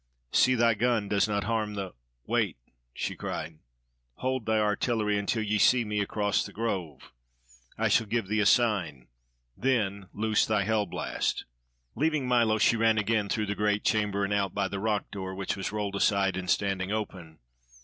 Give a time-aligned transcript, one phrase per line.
[0.31, 1.93] See thy gun does not harm the
[2.25, 2.57] Wait,"
[2.91, 3.59] she cried,
[4.15, 7.11] "hold thy artillery until ye see me across the Grove!
[7.77, 9.09] I shall give thee a sign,
[9.55, 11.45] then loose thy hell blast."
[11.93, 15.35] Leaving Milo, she ran again through the great chamber and out by the rock door,
[15.35, 17.37] which was rolled aside and standing open.